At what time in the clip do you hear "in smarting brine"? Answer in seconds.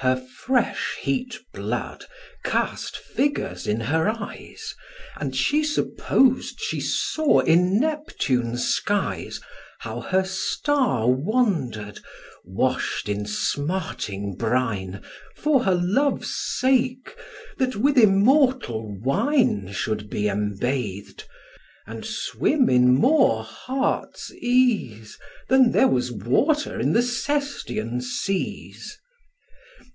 13.08-15.02